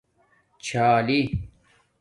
[0.65, 1.19] چھالی